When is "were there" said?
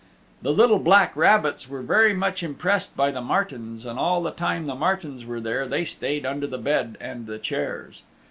5.25-5.67